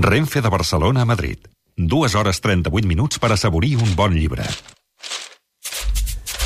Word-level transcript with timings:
Renfe 0.00 0.40
de 0.40 0.48
Barcelona 0.48 1.02
a 1.02 1.04
Madrid. 1.04 1.38
Dues 1.76 2.14
hores 2.14 2.40
38 2.40 2.86
minuts 2.88 3.18
per 3.18 3.32
assaborir 3.32 3.76
un 3.76 3.94
bon 3.96 4.14
llibre. 4.16 4.44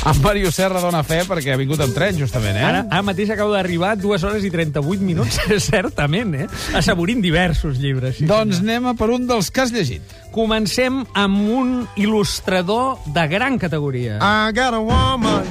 En 0.05 0.19
Mario 0.21 0.51
Serra 0.53 0.81
dona 0.83 0.99
fe 1.07 1.23
perquè 1.25 1.55
ha 1.55 1.57
vingut 1.57 1.79
amb 1.81 1.95
tren, 1.95 2.13
justament, 2.19 2.59
eh? 2.59 2.65
Ara, 2.67 2.83
ara 2.91 3.01
mateix 3.07 3.31
acabo 3.33 3.55
d'arribar, 3.55 3.95
2 3.97 4.25
hores 4.27 4.43
i 4.45 4.51
38 4.53 5.01
minuts, 5.01 5.39
certament, 5.71 6.35
eh? 6.43 6.47
Assaborint 6.77 7.23
diversos 7.25 7.79
llibres. 7.81 8.19
Sí, 8.19 8.27
Doncs 8.29 8.59
senyor. 8.59 8.69
anem 8.75 8.91
a 8.91 8.93
per 8.99 9.09
un 9.15 9.25
dels 9.31 9.49
que 9.49 9.63
has 9.63 9.73
llegit. 9.73 10.13
Comencem 10.35 11.01
amb 11.17 11.49
un 11.49 11.73
il·lustrador 11.97 12.99
de 13.15 13.25
gran 13.33 13.57
categoria. 13.57 14.19
I 14.21 14.51
got 14.53 14.75
a 14.77 14.83
woman 14.83 15.47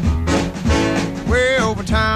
way 1.27 1.59
over 1.59 1.83
town. 1.83 2.14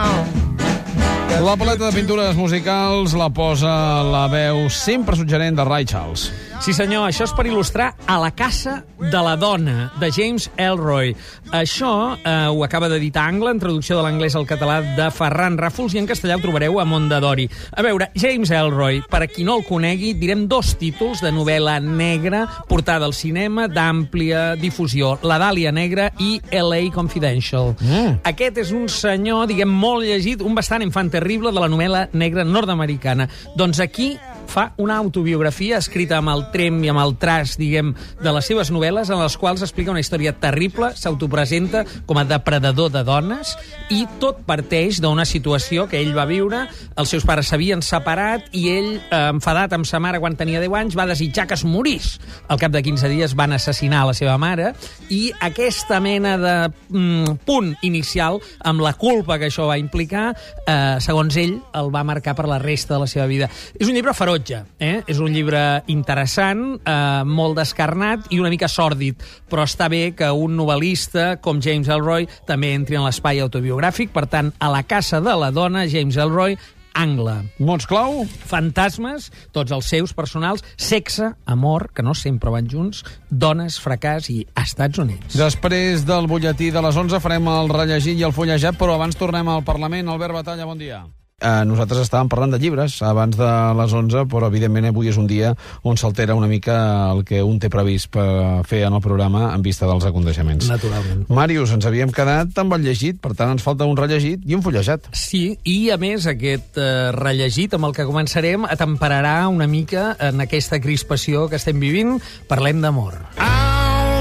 La 1.48 1.56
paleta 1.56 1.86
de 1.88 1.96
pintures 1.96 2.36
musicals 2.36 3.14
la 3.16 3.30
posa 3.32 3.70
la 4.04 4.26
veu 4.28 4.66
sempre 4.68 5.16
suggerent 5.16 5.56
de 5.56 5.64
Ray 5.64 5.88
Charles. 5.88 6.27
Sí, 6.58 6.72
senyor, 6.74 7.06
això 7.06 7.22
és 7.22 7.32
per 7.38 7.44
il·lustrar 7.46 7.92
a 8.10 8.16
la 8.18 8.32
casa 8.34 8.80
de 8.98 9.20
la 9.22 9.36
dona, 9.38 9.92
de 10.00 10.08
James 10.10 10.48
Elroy. 10.58 11.12
Això 11.54 11.90
eh, 12.18 12.48
ho 12.50 12.64
acaba 12.66 12.88
d'editar 12.90 13.28
Angle, 13.30 13.52
en 13.54 13.60
traducció 13.62 13.96
de 13.96 14.02
l'anglès 14.02 14.34
al 14.36 14.46
català 14.46 14.80
de 14.96 15.06
Ferran 15.14 15.54
Ràfols, 15.56 15.94
i 15.94 16.00
en 16.02 16.08
castellà 16.10 16.34
ho 16.36 16.42
trobareu 16.42 16.80
a 16.82 16.84
Mondadori. 16.84 17.46
A 17.78 17.84
veure, 17.86 18.10
James 18.18 18.50
Elroy, 18.50 18.98
per 19.08 19.22
a 19.22 19.28
qui 19.30 19.46
no 19.46 19.54
el 19.60 19.64
conegui, 19.68 20.12
direm 20.18 20.48
dos 20.50 20.74
títols 20.80 21.22
de 21.22 21.30
novel·la 21.32 21.78
negra 21.84 22.42
portada 22.68 23.06
al 23.06 23.14
cinema 23.14 23.68
d'àmplia 23.70 24.56
difusió, 24.59 25.14
La 25.22 25.38
Dàlia 25.38 25.72
Negra 25.72 26.10
i 26.18 26.40
L.A. 26.50 26.82
Confidential. 26.92 27.76
Mm. 27.78 28.18
Aquest 28.32 28.59
és 28.64 28.74
un 28.74 28.90
senyor, 28.92 29.46
diguem, 29.48 29.70
molt 29.70 30.04
llegit, 30.04 30.42
un 30.42 30.59
bastant 30.59 30.82
infant 30.82 31.14
terrible 31.14 31.54
de 31.54 31.62
la 31.62 31.70
novel·la 31.70 32.09
negra 32.18 32.45
nord-americana. 32.45 33.30
Doncs 33.56 33.78
aquí 33.84 34.16
fa 34.48 34.73
una 34.80 34.97
autobiografia 34.98 35.79
escrita 35.79 36.19
amb 36.19 36.33
el 36.33 36.47
trem 36.52 36.80
i 36.84 36.91
amb 36.91 37.02
el 37.02 37.15
tras, 37.20 37.57
diguem, 37.60 37.93
de 38.23 38.32
les 38.35 38.49
seves 38.49 38.73
novel·les, 38.74 39.10
en 39.13 39.21
les 39.21 39.37
quals 39.38 39.63
explica 39.65 39.93
una 39.93 40.02
història 40.02 40.32
terrible, 40.40 40.90
s'autopresenta 40.96 41.85
com 42.09 42.18
a 42.18 42.27
depredador 42.29 42.90
de 42.95 43.05
dones, 43.07 43.55
i 43.95 44.05
tot 44.23 44.40
parteix 44.49 45.02
d'una 45.05 45.27
situació 45.29 45.87
que 45.88 46.01
ell 46.01 46.15
va 46.16 46.27
viure, 46.29 46.65
els 46.99 47.13
seus 47.13 47.27
pares 47.29 47.51
s'havien 47.51 47.85
separat, 47.85 48.49
i 48.57 48.68
ell, 48.73 48.90
eh, 48.99 49.23
enfadat 49.35 49.77
amb 49.77 49.88
sa 49.88 50.01
mare 50.02 50.21
quan 50.23 50.37
tenia 50.38 50.62
10 50.65 50.79
anys, 50.80 50.99
va 50.99 51.09
desitjar 51.09 51.46
que 51.49 51.59
es 51.59 51.65
morís. 51.68 52.16
Al 52.49 52.60
cap 52.60 52.73
de 52.73 52.83
15 52.83 53.12
dies 53.12 53.37
van 53.38 53.52
assassinar 53.57 54.07
la 54.09 54.16
seva 54.16 54.38
mare, 54.40 54.73
i 55.12 55.29
aquesta 55.45 56.01
mena 56.01 56.37
de 56.40 56.57
mm, 56.88 57.38
punt 57.46 57.74
inicial, 57.83 58.40
amb 58.65 58.83
la 58.85 58.95
culpa 58.99 59.38
que 59.38 59.49
això 59.52 59.68
va 59.68 59.79
implicar, 59.80 60.30
eh, 60.66 60.96
segons 61.05 61.37
ell, 61.37 61.59
el 61.79 61.93
va 61.95 62.05
marcar 62.07 62.35
per 62.38 62.49
la 62.49 62.59
resta 62.62 62.96
de 62.96 63.02
la 63.05 63.10
seva 63.10 63.27
vida. 63.30 63.51
És 63.79 63.88
un 63.88 63.95
llibre 63.96 64.15
ferotge, 64.38 64.64
eh? 64.78 65.03
és 65.06 65.19
un 65.19 65.32
llibre 65.32 65.82
interessant, 65.91 66.78
eh, 66.78 67.25
molt 67.25 67.58
descarnat 67.58 68.31
i 68.31 68.38
una 68.38 68.50
mica 68.50 68.69
sòrdid, 68.69 69.20
però 69.50 69.64
està 69.66 69.88
bé 69.88 70.14
que 70.14 70.31
un 70.31 70.56
novel·lista 70.56 71.38
com 71.41 71.60
James 71.60 71.88
Elroy 71.88 72.28
també 72.47 72.75
entri 72.75 72.97
en 72.97 73.04
l'espai 73.04 73.41
autobiogràfic, 73.41 74.12
per 74.12 74.26
tant, 74.26 74.53
a 74.59 74.70
la 74.70 74.82
casa 74.82 75.20
de 75.20 75.34
la 75.34 75.50
dona, 75.50 75.86
James 75.88 76.16
Elroy, 76.16 76.56
Angle. 76.94 77.53
Mots 77.62 77.86
clau? 77.86 78.25
Fantasmes, 78.26 79.31
tots 79.53 79.70
els 79.70 79.86
seus 79.86 80.14
personals, 80.14 80.64
sexe, 80.76 81.34
amor, 81.47 81.91
que 81.94 82.03
no 82.03 82.14
sempre 82.14 82.50
van 82.50 82.66
junts, 82.66 83.04
dones, 83.31 83.78
fracàs 83.78 84.31
i 84.34 84.41
Estats 84.59 84.98
Units. 84.98 85.36
Després 85.38 86.06
del 86.09 86.26
butlletí 86.26 86.72
de 86.75 86.82
les 86.82 86.97
11 86.97 87.22
farem 87.22 87.47
el 87.54 87.70
rellegit 87.70 88.19
i 88.19 88.26
el 88.26 88.34
fullejat, 88.34 88.78
però 88.78 88.98
abans 88.98 89.19
tornem 89.19 89.48
al 89.48 89.62
Parlament. 89.62 90.10
Albert 90.10 90.41
Batalla, 90.41 90.66
bon 90.66 90.78
dia. 90.78 91.04
Eh, 91.38 91.62
nosaltres 91.70 92.00
estàvem 92.03 92.26
parlant 92.26 92.50
de 92.50 92.58
llibres 92.58 92.97
abans 93.06 93.36
de 93.38 93.48
les 93.78 93.92
11, 93.94 94.25
però 94.26 94.48
evidentment 94.50 94.88
avui 94.88 95.06
és 95.06 95.19
un 95.20 95.28
dia 95.31 95.53
on 95.86 95.94
s'altera 95.94 96.34
una 96.34 96.48
mica 96.50 96.75
el 97.12 97.22
que 97.22 97.44
un 97.47 97.60
té 97.62 97.69
previst 97.70 98.08
per 98.10 98.64
fer 98.66 98.81
en 98.88 98.97
el 98.98 99.03
programa 99.04 99.53
en 99.54 99.62
vista 99.62 99.86
dels 99.86 100.03
aconteixements. 100.09 100.66
Naturalment. 100.66 101.28
Màrius, 101.31 101.71
ens 101.77 101.87
havíem 101.87 102.10
quedat 102.10 102.59
amb 102.59 102.75
el 102.75 102.82
llegit, 102.82 103.21
per 103.22 103.37
tant 103.38 103.53
ens 103.54 103.62
falta 103.62 103.87
un 103.87 103.94
rellegit 103.97 104.43
i 104.50 104.59
un 104.59 104.65
fullejat. 104.66 105.06
Sí, 105.15 105.44
i 105.62 105.93
a 105.94 105.98
més 106.03 106.27
aquest 106.27 106.81
eh, 106.82 107.12
rellegit 107.15 107.78
amb 107.78 107.87
el 107.87 107.94
que 107.94 108.09
començarem 108.09 108.66
atemperarà 108.66 109.37
una 109.47 109.71
mica 109.71 110.16
en 110.19 110.43
aquesta 110.43 110.82
crispació 110.82 111.47
que 111.47 111.62
estem 111.62 111.78
vivint. 111.78 112.16
Parlem 112.50 112.82
d'amor. 112.82 113.15
I 113.38 113.47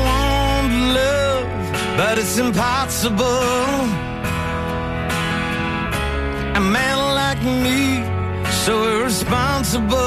want 0.06 0.78
love, 0.94 1.50
but 1.98 2.22
it's 2.22 2.38
impossible. 2.38 3.26
A 6.54 6.62
man 6.62 7.07
like 7.38 7.64
me, 7.64 8.04
so 8.66 8.74
irresponsible. 8.90 9.98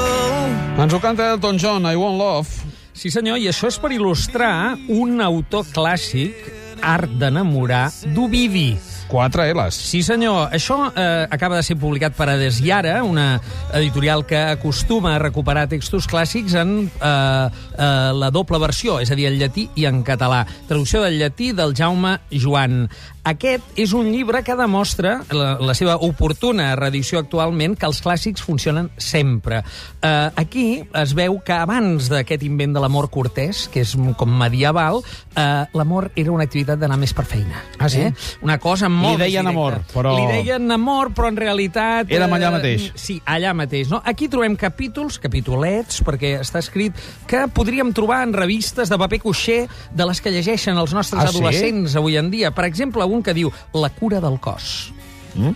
Ens 0.77 0.93
ho 0.93 0.99
canta 0.99 1.31
Elton 1.31 1.57
John, 1.57 1.85
I 1.85 1.95
Want 1.95 2.17
Love. 2.17 2.49
Sí, 2.93 3.11
senyor, 3.11 3.39
i 3.39 3.47
això 3.49 3.69
és 3.71 3.77
per 3.79 3.91
il·lustrar 3.95 4.77
un 4.89 5.21
autor 5.21 5.65
clàssic, 5.73 6.35
Art 6.81 7.11
d'enamorar, 7.21 7.91
d'Ovidi. 8.15 8.73
Quatre 9.11 9.43
L's. 9.51 9.75
Sí, 9.75 9.99
senyor. 10.07 10.53
Això 10.55 10.77
eh, 10.87 11.27
acaba 11.29 11.57
de 11.59 11.65
ser 11.67 11.75
publicat 11.77 12.15
per 12.15 12.29
Adesiara, 12.31 13.01
una 13.03 13.41
editorial 13.75 14.23
que 14.25 14.39
acostuma 14.55 15.17
a 15.17 15.19
recuperar 15.19 15.67
textos 15.69 16.07
clàssics 16.09 16.55
en 16.57 16.73
eh, 16.87 17.09
eh, 17.11 18.11
la 18.17 18.31
doble 18.31 18.57
versió, 18.63 19.01
és 19.03 19.11
a 19.11 19.19
dir, 19.19 19.27
en 19.27 19.37
llatí 19.37 19.67
i 19.75 19.85
en 19.85 20.01
català. 20.07 20.45
Traducció 20.69 21.03
del 21.03 21.19
llatí 21.19 21.51
del 21.51 21.75
Jaume 21.77 22.17
Joan. 22.31 22.87
Aquest 23.23 23.77
és 23.77 23.91
un 23.93 24.07
llibre 24.09 24.39
que 24.41 24.55
demostra 24.57 25.19
la, 25.29 25.51
la 25.61 25.73
seva 25.77 25.93
oportuna 26.01 26.71
reedició 26.79 27.19
actualment 27.21 27.75
que 27.77 27.85
els 27.85 27.99
clàssics 28.01 28.41
funcionen 28.41 28.87
sempre. 28.97 29.59
Eh, 30.01 30.29
aquí 30.41 30.63
es 30.97 31.13
veu 31.13 31.37
que 31.45 31.53
abans 31.53 32.07
d'aquest 32.09 32.41
invent 32.47 32.73
de 32.73 32.81
l'amor 32.81 33.11
cortès, 33.13 33.67
que 33.69 33.83
és 33.85 33.91
com 34.17 34.33
medieval, 34.41 35.03
eh, 35.35 35.43
l'amor 35.77 36.09
era 36.15 36.33
una 36.33 36.47
activitat 36.49 36.81
d'anar 36.81 36.97
més 36.97 37.13
per 37.13 37.27
feina. 37.29 37.61
Ah, 37.77 37.89
sí? 37.93 38.01
Eh? 38.07 38.13
Una 38.41 38.57
cosa 38.57 38.89
molt 38.89 39.19
Li 39.19 39.27
deien 39.27 39.51
amor, 39.51 39.77
però- 39.93 40.15
Li 40.17 40.25
deien 40.39 40.65
amor, 40.73 41.13
però 41.13 41.29
en 41.29 41.37
realitat... 41.37 42.09
Érem 42.09 42.33
allà 42.39 42.49
eh, 42.49 42.55
mateix. 42.57 42.89
Sí, 42.97 43.19
allà 43.29 43.53
mateix. 43.53 43.91
No? 43.93 44.01
Aquí 44.03 44.31
trobem 44.33 44.57
capítols, 44.57 45.19
capitolets, 45.21 46.01
perquè 46.03 46.39
està 46.41 46.57
escrit, 46.65 46.97
que 47.29 47.45
podríem 47.53 47.93
trobar 47.93 48.23
en 48.25 48.33
revistes 48.33 48.89
de 48.89 48.97
paper 48.97 49.21
coixer 49.27 49.61
de 49.93 50.09
les 50.09 50.21
que 50.25 50.33
llegeixen 50.33 50.77
els 50.81 50.97
nostres 50.97 51.21
Ah, 51.21 51.29
sí? 51.29 51.37
adolescents 51.37 51.95
avui 52.01 52.17
en 52.17 52.31
dia. 52.33 52.49
Per 52.49 52.65
exemple, 52.65 53.05
un 53.11 53.23
que 53.23 53.35
diu 53.37 53.51
La 53.73 53.89
cura 53.89 54.21
del 54.23 54.39
cos. 54.39 54.91
Mm? 55.35 55.53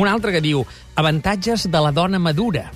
Un 0.00 0.10
altre 0.10 0.32
que 0.34 0.42
diu 0.44 0.64
Avantatges 0.96 1.68
de 1.70 1.80
la 1.80 1.92
dona 1.94 2.18
madura. 2.18 2.68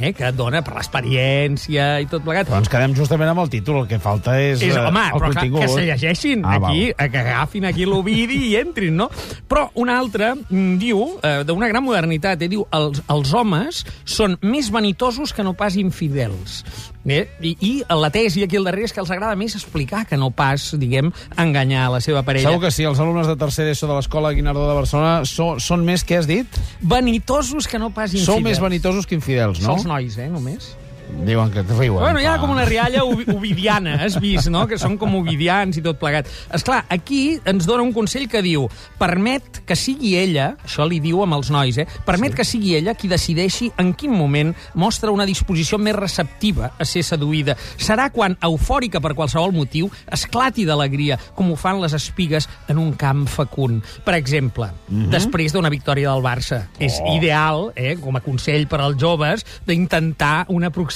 Eh, 0.00 0.12
que 0.16 0.24
et 0.30 0.34
dona 0.36 0.62
per 0.64 0.72
l'experiència 0.78 2.00
i 2.00 2.06
tot 2.08 2.24
plegat. 2.24 2.48
Però 2.48 2.60
ens 2.62 2.70
quedem 2.72 2.94
justament 2.96 3.28
amb 3.32 3.42
el 3.44 3.50
títol, 3.52 3.82
el 3.82 3.88
que 3.90 3.98
falta 4.02 4.38
és, 4.40 4.62
És, 4.62 4.74
eh, 4.74 4.80
home, 4.80 5.02
el 5.12 5.18
però 5.18 5.28
que, 5.28 5.34
contingut. 5.34 5.60
que 5.60 5.68
se 5.68 5.84
llegeixin 5.86 6.44
Ah, 6.44 6.54
aquí, 6.56 6.92
val. 6.96 7.10
que 7.10 7.18
agafin 7.18 7.64
aquí 7.68 7.84
l'Ovidi 7.84 8.38
i 8.52 8.56
entrin, 8.56 8.96
no? 8.96 9.10
Però 9.48 9.68
un 9.74 9.90
altre 9.90 10.34
mm, 10.48 10.78
diu, 10.80 11.18
eh, 11.22 11.42
d'una 11.44 11.68
gran 11.68 11.84
modernitat, 11.84 12.40
eh, 12.42 12.48
diu, 12.48 12.64
els, 12.72 13.02
els 13.08 13.34
homes 13.34 13.84
són 14.04 14.38
més 14.40 14.70
vanitosos 14.70 15.32
que 15.32 15.42
no 15.44 15.52
pas 15.54 15.76
infidels. 15.76 16.64
Eh? 17.04 17.26
I, 17.42 17.56
I 17.60 17.70
la 17.98 18.10
tesi 18.14 18.44
aquí 18.44 18.56
al 18.56 18.62
darrere 18.64 18.84
és 18.86 18.92
que 18.94 19.00
els 19.02 19.10
agrada 19.10 19.34
més 19.34 19.56
explicar 19.58 20.04
que 20.06 20.16
no 20.16 20.30
pas, 20.30 20.68
diguem, 20.78 21.10
enganyar 21.36 21.88
la 21.90 22.00
seva 22.00 22.22
parella. 22.22 22.48
Segur 22.52 22.62
que 22.62 22.70
sí, 22.70 22.84
els 22.86 23.00
alumnes 23.02 23.26
de 23.26 23.34
tercer 23.36 23.66
ESO 23.72 23.88
de 23.90 23.96
l'Escola 23.98 24.30
Guinardó 24.32 24.68
de 24.68 24.76
Barcelona 24.78 25.24
són, 25.26 25.58
són 25.58 25.82
més, 25.84 26.04
què 26.06 26.20
has 26.20 26.28
dit? 26.30 26.46
Vanitosos 26.80 27.66
que 27.66 27.80
no 27.82 27.90
pas 27.90 28.12
infidels. 28.14 28.26
Sou 28.30 28.38
més 28.40 28.60
vanitosos 28.62 29.08
que 29.10 29.16
infidels, 29.18 29.58
no? 29.60 29.74
Són 29.74 29.81
els 29.82 29.88
nois, 29.90 30.16
eh, 30.18 30.28
només. 30.30 30.76
Diuen 31.22 31.50
que 31.52 31.60
et 31.60 31.70
riuen. 31.70 32.00
Bueno, 32.00 32.20
hi 32.20 32.26
ha 32.26 32.38
com 32.40 32.50
una 32.50 32.64
rialla 32.64 33.04
ovi- 33.04 33.26
ovidiana, 33.30 33.94
has 34.04 34.16
vist, 34.20 34.48
no? 34.50 34.64
Que 34.66 34.78
són 34.80 34.96
com 34.98 35.14
ovidians 35.18 35.76
i 35.78 35.82
tot 35.84 35.98
plegat. 36.00 36.28
És 36.54 36.64
clar, 36.66 36.82
aquí 36.90 37.38
ens 37.48 37.68
dona 37.68 37.84
un 37.84 37.92
consell 37.94 38.26
que 38.30 38.42
diu 38.42 38.66
permet 38.98 39.60
que 39.68 39.76
sigui 39.78 40.16
ella, 40.18 40.52
això 40.64 40.86
li 40.88 40.98
diu 41.04 41.22
amb 41.22 41.36
els 41.36 41.52
nois, 41.54 41.78
eh? 41.78 41.86
Permet 42.06 42.32
sí. 42.32 42.38
que 42.40 42.46
sigui 42.48 42.74
ella 42.78 42.96
qui 42.98 43.10
decideixi 43.12 43.70
en 43.78 43.92
quin 43.98 44.14
moment 44.16 44.54
mostra 44.74 45.12
una 45.14 45.26
disposició 45.28 45.78
més 45.78 45.96
receptiva 45.98 46.72
a 46.78 46.88
ser 46.88 47.04
seduïda. 47.06 47.56
Serà 47.76 48.08
quan, 48.14 48.34
eufòrica 48.42 49.02
per 49.04 49.14
qualsevol 49.18 49.54
motiu, 49.54 49.90
esclati 50.10 50.66
d'alegria, 50.66 51.20
com 51.36 51.52
ho 51.52 51.58
fan 51.60 51.82
les 51.82 51.94
espigues 51.98 52.48
en 52.72 52.80
un 52.82 52.96
camp 52.98 53.28
fecund. 53.30 53.84
Per 54.04 54.16
exemple, 54.16 54.72
mm 54.88 55.04
-hmm. 55.04 55.10
després 55.10 55.52
d'una 55.52 55.70
victòria 55.70 56.10
del 56.10 56.22
Barça. 56.22 56.66
Oh. 56.66 56.82
És 56.82 57.00
ideal, 57.14 57.72
eh, 57.76 57.96
com 58.00 58.16
a 58.16 58.20
consell 58.20 58.66
per 58.66 58.80
als 58.80 58.96
joves, 58.98 59.44
d'intentar 59.66 60.46
una 60.48 60.68
aproximació 60.68 60.91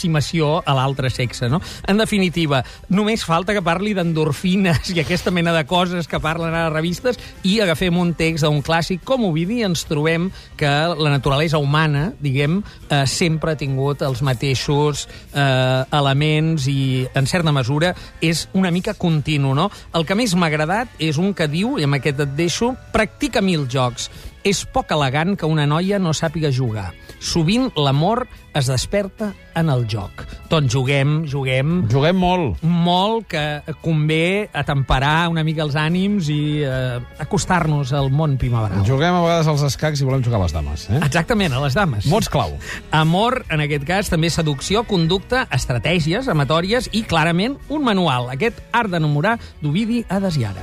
a 0.65 0.75
l'altre 0.77 1.11
sexe, 1.11 1.49
no? 1.49 1.61
En 1.89 1.99
definitiva, 1.99 2.63
només 2.89 3.25
falta 3.25 3.55
que 3.57 3.65
parli 3.65 3.95
d'endorfines 3.97 4.93
i 4.95 5.01
aquesta 5.01 5.31
mena 5.31 5.55
de 5.57 5.65
coses 5.67 6.07
que 6.07 6.21
parlen 6.21 6.55
a 6.55 6.67
les 6.67 6.75
revistes 6.75 7.19
i 7.45 7.61
agafem 7.61 7.97
un 7.97 8.15
text 8.15 8.45
d'un 8.45 8.63
clàssic 8.63 9.05
com 9.05 9.25
Ovidi 9.29 9.63
ens 9.67 9.87
trobem 9.89 10.31
que 10.57 10.69
la 10.69 11.11
naturalesa 11.11 11.59
humana, 11.59 12.13
diguem, 12.21 12.63
eh, 12.91 13.05
sempre 13.07 13.53
ha 13.53 13.61
tingut 13.61 14.03
els 14.03 14.23
mateixos 14.23 15.07
eh, 15.33 15.85
elements 15.91 16.69
i, 16.69 17.07
en 17.15 17.27
certa 17.27 17.53
mesura, 17.53 17.95
és 18.21 18.47
una 18.55 18.71
mica 18.71 18.95
continu, 18.95 19.55
no? 19.55 19.71
El 19.95 20.07
que 20.07 20.17
més 20.19 20.35
m'ha 20.35 20.51
agradat 20.51 20.89
és 20.99 21.19
un 21.19 21.33
que 21.37 21.49
diu, 21.51 21.77
i 21.79 21.87
amb 21.87 21.99
aquest 21.99 22.23
et 22.25 22.35
deixo, 22.39 22.75
practica 22.93 23.43
mil 23.45 23.67
jocs. 23.71 24.11
És 24.47 24.61
poc 24.71 24.93
elegant 24.95 25.35
que 25.35 25.49
una 25.51 25.65
noia 25.67 25.99
no 25.99 26.13
sàpiga 26.15 26.53
jugar. 26.55 26.93
Sovint 27.19 27.73
l'amor 27.75 28.29
es 28.55 28.69
desperta 28.71 29.33
en 29.59 29.71
el 29.73 29.83
joc. 29.91 30.23
Doncs 30.53 30.71
juguem, 30.73 31.25
juguem, 31.27 31.81
Juguem 31.91 32.17
molt. 32.21 32.63
molt 32.63 33.27
que 33.33 33.43
convé 33.83 34.49
atemperar 34.55 35.27
una 35.33 35.43
mica 35.43 35.65
els 35.65 35.75
ànims 35.75 36.29
i 36.31 36.63
eh, 36.63 37.01
acostar-nos 37.19 37.91
al 37.97 38.13
món 38.15 38.37
primaveral. 38.39 38.85
Juguem 38.87 39.19
a 39.19 39.25
vegades 39.25 39.51
als 39.51 39.67
escacs 39.67 40.01
i 40.01 40.07
volem 40.07 40.23
jugar 40.23 40.39
a 40.39 40.45
les 40.45 40.55
dames. 40.55 40.87
Eh? 40.95 41.01
Exactament, 41.03 41.53
a 41.57 41.65
les 41.65 41.75
dames. 41.75 42.07
Mots 42.07 42.31
clau. 42.31 42.55
Amor, 42.95 43.43
en 43.51 43.65
aquest 43.67 43.85
cas, 43.89 44.13
també 44.13 44.31
seducció, 44.31 44.85
conducta, 44.87 45.49
estratègies 45.51 46.31
amatòries 46.31 46.87
i, 46.93 47.03
clarament, 47.03 47.59
un 47.69 47.83
manual. 47.83 48.31
Aquest 48.31 48.63
art 48.73 48.95
d'enamorar 48.95 49.41
d'Ovidi 49.61 50.05
Adesiara. 50.09 50.63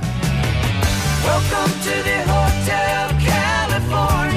Welcome 1.24 1.80
to 1.84 2.02
the. 2.04 2.53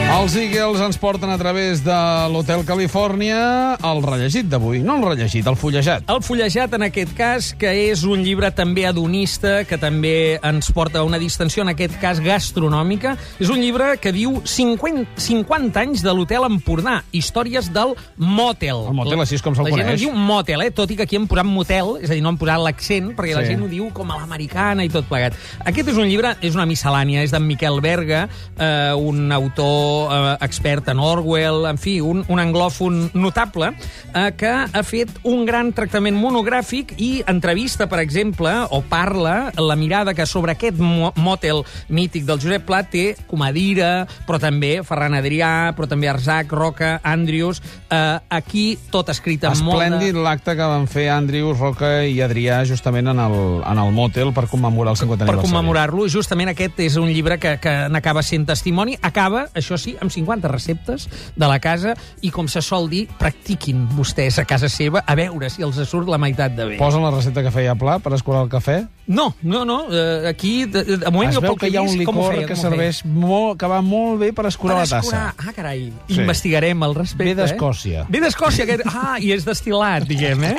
Els 0.08 0.34
Eagles 0.40 0.80
ens 0.82 0.98
porten 0.98 1.30
a 1.30 1.36
través 1.38 1.82
de 1.86 1.96
l'Hotel 2.32 2.64
Califòrnia 2.66 3.76
el 3.86 4.00
rellegit 4.02 4.48
d'avui. 4.50 4.80
No 4.82 4.96
el 4.98 5.04
rellegit, 5.06 5.46
el 5.48 5.56
fullejat. 5.60 6.08
El 6.10 6.22
fullejat, 6.26 6.74
en 6.74 6.86
aquest 6.88 7.12
cas, 7.16 7.50
que 7.60 7.70
és 7.92 8.02
un 8.08 8.24
llibre 8.26 8.50
també 8.56 8.86
adonista, 8.90 9.62
que 9.68 9.78
també 9.78 10.40
ens 10.48 10.72
porta 10.74 11.00
a 11.04 11.06
una 11.06 11.20
distensió, 11.22 11.62
en 11.64 11.70
aquest 11.76 12.00
cas 12.02 12.22
gastronòmica. 12.24 13.14
És 13.40 13.52
un 13.54 13.60
llibre 13.62 13.98
que 14.02 14.14
diu 14.16 14.40
50, 14.48 15.20
50 15.22 15.84
anys 15.84 16.02
de 16.08 16.16
l'Hotel 16.16 16.48
Empordà, 16.50 17.02
històries 17.12 17.70
del 17.76 17.94
motel. 18.18 18.88
El 18.90 18.98
motel, 18.98 19.22
així 19.22 19.38
és 19.38 19.46
com 19.46 19.56
se'l 19.60 19.68
La 19.70 19.76
gent 19.76 19.86
coneix. 19.86 20.02
en 20.02 20.08
diu 20.08 20.16
motel, 20.32 20.66
eh? 20.66 20.72
tot 20.72 20.90
i 20.92 20.98
que 20.98 21.04
aquí 21.06 21.20
hem 21.20 21.28
posat 21.28 21.46
motel, 21.46 21.98
és 22.02 22.10
a 22.10 22.16
dir, 22.16 22.24
no 22.26 22.34
hem 22.34 22.40
posat 22.42 22.64
l'accent, 22.64 23.12
perquè 23.16 23.36
la 23.36 23.44
Sí. 23.46 23.54
gent 23.54 23.64
ho 23.64 23.68
diu 23.70 23.92
com 23.94 24.10
a 24.12 24.18
l'americana 24.18 24.84
i 24.84 24.90
tot 24.90 25.06
plegat. 25.06 25.34
Aquest 25.64 25.90
és 25.94 25.98
un 25.98 26.08
llibre, 26.08 26.36
és 26.42 26.56
una 26.56 26.66
miscel·lània, 26.66 27.22
és 27.24 27.32
d'en 27.32 27.46
Miquel 27.46 27.80
Berga, 27.82 28.28
eh, 28.58 28.94
un 28.98 29.32
autor 29.32 29.97
eh, 30.12 30.36
expert 30.46 30.88
en 30.92 31.02
Orwell, 31.04 31.66
en 31.70 31.80
fi, 31.82 31.98
un, 32.02 32.24
un 32.28 32.42
anglòfon 32.42 33.10
notable, 33.18 33.72
eh, 34.14 34.32
que 34.38 34.54
ha 34.68 34.84
fet 34.86 35.12
un 35.28 35.46
gran 35.48 35.74
tractament 35.76 36.18
monogràfic 36.18 36.96
i 36.98 37.12
entrevista, 37.28 37.88
per 37.90 38.02
exemple, 38.04 38.54
o 38.72 38.82
parla 38.82 39.52
la 39.58 39.76
mirada 39.80 40.14
que 40.14 40.26
sobre 40.26 40.56
aquest 40.56 40.80
mo 40.80 41.12
motel 41.16 41.64
mític 41.90 42.26
del 42.28 42.42
Josep 42.42 42.66
Pla 42.68 42.84
té 42.88 43.16
Comadira, 43.28 44.08
però 44.28 44.40
també 44.42 44.78
Ferran 44.86 45.16
Adrià, 45.18 45.72
però 45.78 45.88
també 45.90 46.10
Arzac, 46.12 46.52
Roca, 46.54 46.98
Andrius, 47.04 47.62
eh, 47.90 48.20
aquí 48.30 48.68
tot 48.92 49.10
escrit 49.14 49.46
amb 49.48 49.62
molt 49.64 49.82
de... 49.82 49.88
Esplèndid 49.88 50.20
l'acte 50.24 50.56
que 50.58 50.70
van 50.74 50.88
fer 50.92 51.08
Andrius, 51.14 51.58
Roca 51.60 51.92
i 52.08 52.20
Adrià 52.24 52.62
justament 52.68 53.12
en 53.14 53.22
el, 53.24 53.38
en 53.64 53.82
el 53.84 53.94
motel 53.96 54.34
per 54.36 54.48
commemorar 54.52 54.96
el 54.96 55.00
50 55.00 55.24
per 55.24 55.34
aniversari. 55.34 55.52
commemorar-lo. 55.52 56.08
Justament 56.12 56.52
aquest 56.54 56.80
és 56.84 56.98
un 57.00 57.10
llibre 57.12 57.40
que, 57.42 57.56
que 57.64 57.76
n'acaba 57.94 58.24
sent 58.26 58.48
testimoni. 58.50 58.98
Acaba, 59.02 59.48
això 59.58 59.80
sí, 59.80 59.87
amb 60.02 60.12
50 60.12 60.48
receptes 60.52 61.08
de 61.36 61.48
la 61.48 61.60
casa 61.64 61.96
i, 62.22 62.32
com 62.32 62.48
se 62.52 62.62
sol 62.62 62.90
dir, 62.92 63.06
practiquin 63.20 63.86
vostès 63.96 64.40
a 64.42 64.46
casa 64.46 64.68
seva 64.70 65.04
a 65.08 65.16
veure 65.16 65.50
si 65.50 65.64
els 65.64 65.80
surt 65.88 66.10
la 66.12 66.18
meitat 66.20 66.56
de 66.58 66.66
bé. 66.74 66.78
Posen 66.82 67.04
la 67.06 67.12
recepta 67.14 67.44
que 67.46 67.52
feia 67.52 67.76
Pla 67.78 68.00
per 68.04 68.14
escurar 68.18 68.44
el 68.44 68.50
cafè. 68.52 68.82
No, 69.08 69.30
no, 69.42 69.64
no. 69.64 69.86
Eh, 69.90 70.28
aquí, 70.28 70.66
de, 70.66 70.84
de 70.84 71.12
moment, 71.12 71.30
es 71.30 71.36
jo 71.38 71.42
veu 71.42 71.54
pel 71.54 71.60
que 71.62 71.70
hi 71.72 71.78
ha 71.80 71.82
un 71.86 71.96
licor 71.96 72.34
feia, 72.34 72.48
que 72.50 72.58
serveix 72.60 73.06
molt, 73.06 73.56
que 73.62 73.70
va 73.72 73.80
molt 73.82 74.20
bé 74.20 74.34
per 74.36 74.48
escurar 74.50 74.76
Per 74.76 74.84
la 74.84 74.90
tassa. 74.90 75.00
escurar. 75.00 75.34
Ah, 75.48 75.54
carai. 75.56 75.86
Sí. 76.10 76.18
Investigarem 76.20 76.84
al 76.84 76.96
respecte. 76.98 77.30
Ve 77.32 77.36
d'Escòcia. 77.40 78.02
Eh? 78.04 78.12
Ve 78.12 78.20
d'Escòcia. 78.26 78.66
Aquest... 78.68 78.84
Ah, 78.92 79.16
i 79.24 79.32
és 79.32 79.46
destil·lat, 79.48 80.04
diguem, 80.10 80.44
eh? 80.44 80.56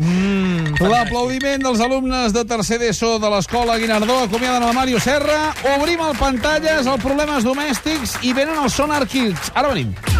Mm, 0.00 0.80
L'aplaudiment 0.82 1.62
dels 1.62 1.80
alumnes 1.84 2.32
de 2.34 2.42
tercer 2.48 2.78
d'ESO 2.82 3.18
de 3.22 3.30
l'escola 3.30 3.76
Guinardó 3.78 4.22
acomiaden 4.24 4.66
el 4.66 4.74
Mario 4.74 4.98
Serra. 5.02 5.52
Obrim 5.76 6.00
el 6.02 6.16
pantalles, 6.18 6.86
el 6.90 6.98
Problemes 7.02 7.44
Domèstics 7.46 8.16
i 8.26 8.32
venen 8.34 8.58
els 8.64 8.71
Sonar 8.72 9.06
Kids. 9.06 9.50
Ara 9.54 9.68
venim. 9.68 10.11